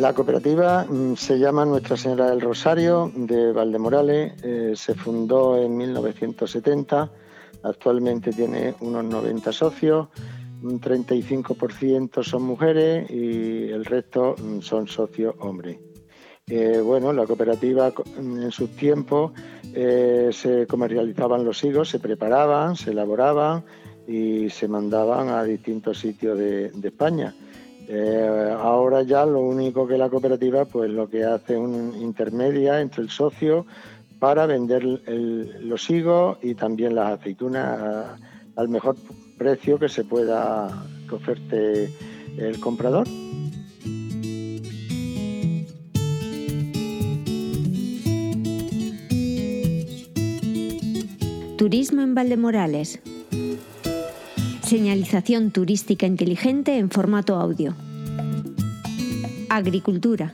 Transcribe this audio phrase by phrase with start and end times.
[0.00, 5.76] La cooperativa mm, se llama Nuestra Señora del Rosario de Valdemorales, eh, se fundó en
[5.76, 7.12] 1970,
[7.62, 10.08] actualmente tiene unos 90 socios,
[10.62, 15.78] un 35% son mujeres y el resto mm, son socios hombres.
[16.46, 19.32] Eh, bueno, la cooperativa mm, en sus tiempos
[19.74, 23.64] eh, se comercializaban los higos, se preparaban, se elaboraban
[24.08, 27.34] y se mandaban a distintos sitios de, España.
[27.92, 32.80] Eh, ahora ya lo único que la cooperativa pues lo que hace es una intermedia
[32.80, 33.66] entre el socio
[34.20, 38.20] para vender los higos y también las aceitunas
[38.54, 38.94] al mejor
[39.36, 40.68] precio que se pueda
[41.08, 41.92] que oferte
[42.38, 43.08] el comprador.
[51.58, 53.02] Turismo en Valdemorales.
[54.70, 57.74] Señalización turística inteligente en formato audio.
[59.48, 60.32] Agricultura.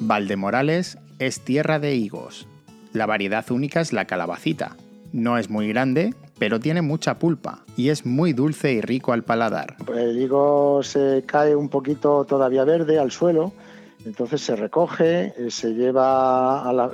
[0.00, 2.48] Valdemorales es tierra de higos.
[2.92, 4.76] La variedad única es la calabacita.
[5.12, 9.22] No es muy grande, pero tiene mucha pulpa y es muy dulce y rico al
[9.22, 9.76] paladar.
[9.96, 13.52] El higo se cae un poquito todavía verde al suelo
[14.06, 16.92] entonces se recoge, eh, se lleva a la,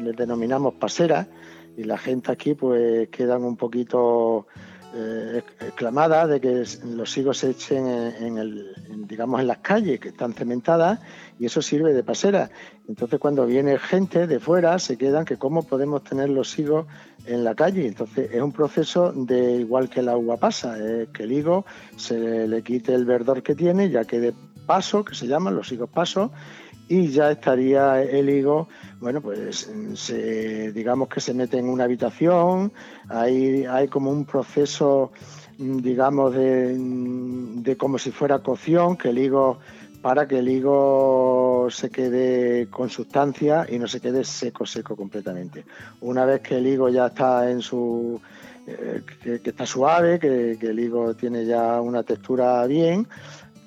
[0.00, 1.28] le denominamos pasera
[1.76, 4.46] y la gente aquí pues quedan un poquito
[4.92, 8.74] eh, exclamada de que los higos se echen en, el,
[9.06, 10.98] digamos en las calles que están cementadas
[11.38, 12.50] y eso sirve de pasera.
[12.88, 16.86] Entonces cuando viene gente de fuera se quedan que cómo podemos tener los higos
[17.24, 17.86] en la calle.
[17.86, 20.76] Entonces es un proceso de igual que la uva pasa,
[21.12, 21.64] que el higo
[21.96, 24.34] se le quite el verdor que tiene ya quede
[24.66, 26.30] paso, que se llaman los higos pasos,
[26.90, 32.72] y ya estaría el higo, bueno, pues se, digamos que se mete en una habitación,
[33.08, 35.12] hay, hay como un proceso,
[35.56, 39.60] digamos, de, de como si fuera cocción, que el higo
[40.02, 45.64] para que el higo se quede con sustancia y no se quede seco, seco completamente.
[46.00, 48.20] Una vez que el higo ya está en su...
[48.66, 53.06] Eh, que, está suave, que, el higo tiene ya una textura bien,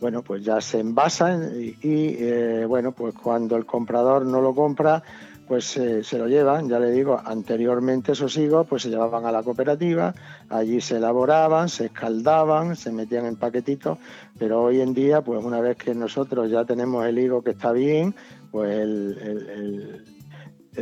[0.03, 5.01] bueno, pues ya se envasan y, eh, bueno, pues cuando el comprador no lo compra,
[5.47, 9.31] pues eh, se lo llevan, ya le digo, anteriormente esos higos pues se llevaban a
[9.31, 10.13] la cooperativa,
[10.49, 13.97] allí se elaboraban, se escaldaban, se metían en paquetitos,
[14.37, 17.71] pero hoy en día pues una vez que nosotros ya tenemos el higo que está
[17.71, 18.13] bien,
[18.51, 20.03] pues el,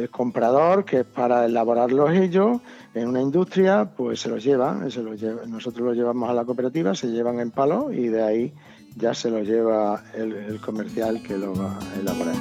[0.09, 2.59] comprador, que es para elaborarlos ellos
[2.95, 6.43] en una industria, pues se los lleva, se los lleva, nosotros los llevamos a la
[6.43, 8.53] cooperativa, se llevan en palo y de ahí
[8.95, 12.35] ya se lo lleva el, comercial que lo va a elaborar.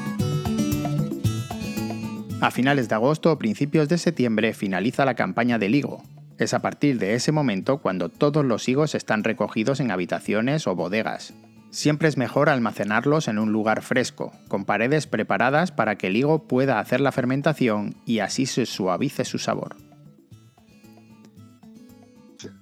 [2.40, 6.02] A finales de agosto o principios de septiembre finaliza la campaña del higo.
[6.38, 10.74] Es a partir de ese momento cuando todos los higos están recogidos en habitaciones o
[10.74, 11.34] bodegas.
[11.70, 16.48] Siempre es mejor almacenarlos en un lugar fresco, con paredes preparadas para que el higo
[16.48, 19.76] pueda hacer la fermentación y así se suavice su sabor.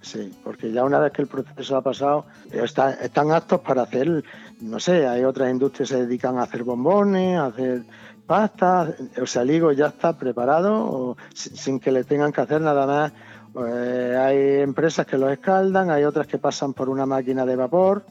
[0.00, 4.24] Sí, porque ya una vez que el proceso ha pasado, están aptos para hacer,
[4.60, 7.82] no sé, hay otras industrias que se dedican a hacer bombones, a hacer
[8.26, 12.86] pasta, o sea, el higo ya está preparado sin que le tengan que hacer nada
[12.86, 13.12] más.
[13.52, 18.04] Pues, hay empresas que lo escaldan, hay otras que pasan por una máquina de vapor,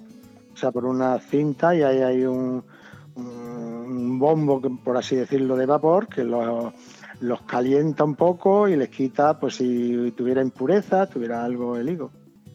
[0.53, 2.63] o sea, por una cinta y ahí hay un,
[4.17, 6.73] un bombo, por así decirlo, de vapor que lo
[7.19, 12.11] los calienta un poco y les quita, pues si tuviera impureza, tuviera algo el higo.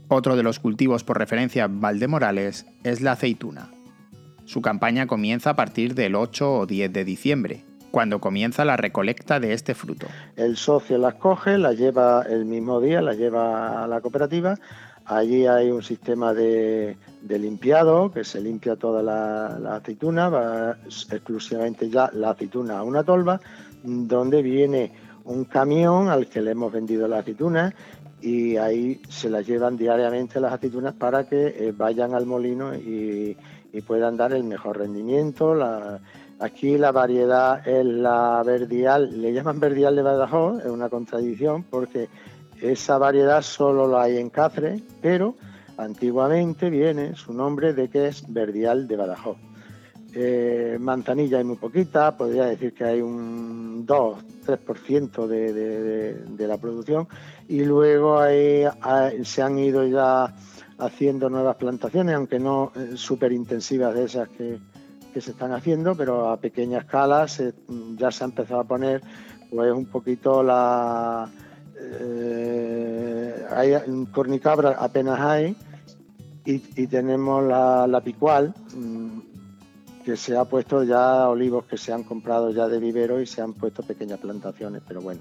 [0.09, 3.71] Otro de los cultivos por referencia Valdemorales es la aceituna.
[4.45, 9.41] Su campaña comienza a partir del 8 o 10 de diciembre, cuando comienza la recolecta
[9.41, 10.07] de este fruto.
[10.37, 14.59] El socio las coge, las lleva el mismo día, las lleva a la cooperativa.
[15.05, 16.97] Allí hay un sistema de,
[17.29, 20.77] limpiado, que se limpia toda la, la, aceituna, va
[21.11, 23.41] exclusivamente ya la aceituna a una tolva,
[23.83, 24.93] donde viene
[25.25, 27.75] un camión al que le hemos vendido las aceitunas
[28.23, 33.37] y ahí se las llevan diariamente las aceitunas para que eh, vayan al molino y,
[33.87, 35.57] puedan dar el mejor rendimiento.
[36.39, 42.11] aquí la variedad es la verdial, le llaman verdial de Badajoz, es una contradicción porque
[42.61, 45.37] esa variedad solo la hay en Cáceres, pero
[45.77, 49.39] antiguamente viene su nombre de que es verdial de Badajoz.
[50.15, 57.09] Eh, manzanilla hay muy poquita, podría decir que hay un 2-3% de, de, la producción
[57.49, 60.35] y luego se han ido ya
[60.79, 64.59] haciendo nuevas plantaciones, aunque no eh, súper intensivas de esas que,
[65.13, 67.27] se están haciendo, pero a pequeña escala
[67.97, 69.03] ya se ha empezado a poner
[69.51, 71.31] pues un poquito la...
[71.79, 72.52] Eh,
[73.57, 73.75] hay,
[74.13, 75.57] cornicabra apenas hay,
[76.45, 79.21] y, tenemos la, la picual, mm,
[80.05, 83.41] que se ha puesto ya olivos que se han comprado ya de vivero y se
[83.41, 85.21] han puesto pequeñas plantaciones, pero bueno,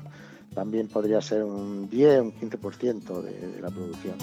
[0.56, 4.16] también podría ser un 10, un 15% de, de la producción.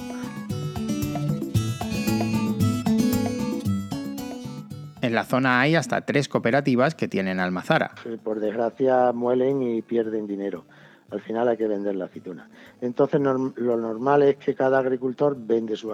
[5.00, 7.92] En la zona hay hasta tres cooperativas que tienen almazara.
[8.24, 10.64] Por desgracia muelen y pierden dinero.
[11.10, 12.48] Al final hay que vender la aceituna.
[12.80, 15.92] Entonces lo normal es que cada agricultor vende su,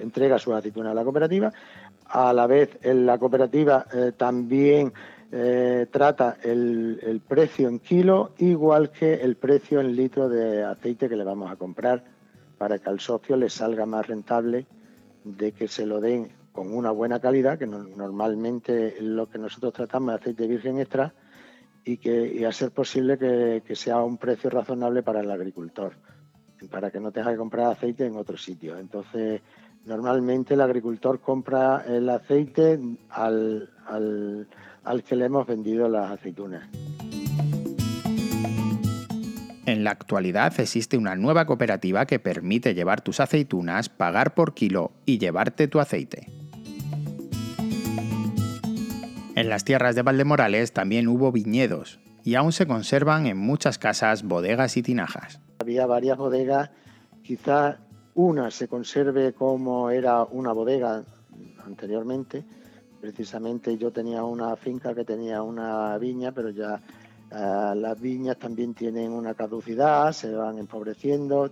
[0.00, 1.52] entrega su aceituna a la cooperativa.
[2.06, 4.92] A la vez en la cooperativa eh, también
[5.30, 11.08] eh, trata el, el, precio en kilo igual que el precio en litro de aceite
[11.08, 12.04] que le vamos a comprar
[12.58, 14.66] para que al socio le salga más rentable
[15.24, 20.14] de que se lo den con una buena calidad, que normalmente lo que nosotros tratamos
[20.14, 21.12] es aceite virgen extra,
[21.84, 25.94] y que a ser posible que, sea un precio razonable para el agricultor,
[26.70, 28.78] para que no tenga que comprar aceite en otro sitio.
[28.78, 29.40] Entonces,
[29.84, 32.78] normalmente el agricultor compra el aceite
[33.10, 36.68] al, al que le hemos vendido las aceitunas.
[39.64, 44.92] En la actualidad existe una nueva cooperativa que permite llevar tus aceitunas, pagar por kilo
[45.06, 46.41] y llevarte tu aceite.
[49.34, 54.24] En las tierras de Valdemorales también hubo viñedos y aún se conservan en muchas casas
[54.24, 55.40] bodegas y tinajas.
[55.60, 56.70] Había varias bodegas,
[57.22, 57.76] quizás
[58.14, 61.02] una se conserve como era una bodega
[61.64, 62.44] anteriormente.
[63.00, 66.82] Precisamente yo tenía una finca que tenía una viña, pero ya
[67.30, 71.50] eh, las viñas también tienen una caducidad, se van empobreciendo,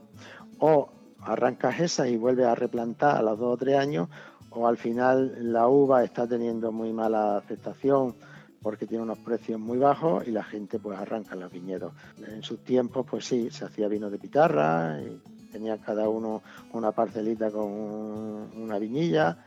[0.58, 0.90] o
[1.22, 4.10] arrancas esa y vuelves a replantar a los dos o tres años,
[4.50, 8.14] o al final la uva está teniendo muy mala aceptación
[8.62, 11.92] porque tiene unos precios muy bajos y la gente pues arranca los viñedos.
[12.26, 15.18] En sus tiempos pues sí, se hacía vino de pitarra, y
[15.50, 16.42] tenía cada uno
[16.72, 19.38] una parcelita con una viñilla,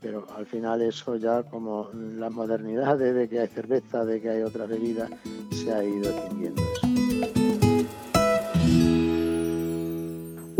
[0.00, 4.42] pero al final eso ya como las modernidades de que hay cerveza, de que hay
[4.42, 5.10] otras bebidas,
[5.50, 6.62] se ha ido extinguiendo